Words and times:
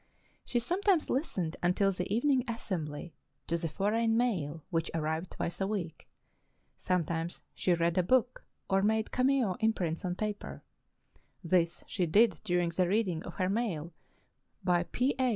She 0.43 0.57
sometimes 0.57 1.11
listened, 1.11 1.57
until 1.61 1.91
the 1.91 2.11
evening 2.11 2.43
assembly, 2.47 3.13
to 3.45 3.55
the 3.55 3.69
foreign 3.69 4.17
mail 4.17 4.63
which 4.71 4.89
arrived 4.95 5.33
twice 5.33 5.61
a 5.61 5.67
week; 5.67 6.09
sometimes 6.75 7.43
she 7.53 7.75
read 7.75 7.99
a 7.99 8.01
book, 8.01 8.43
or 8.67 8.81
made 8.81 9.11
cameo 9.11 9.57
imprints 9.59 10.03
on 10.03 10.15
paper; 10.15 10.63
this 11.43 11.83
she 11.85 12.07
did 12.07 12.41
during 12.43 12.69
the 12.69 12.87
reading 12.87 13.21
of 13.25 13.35
her 13.35 13.47
mail 13.47 13.93
by 14.63 14.85
P. 14.91 15.13
A. 15.19 15.29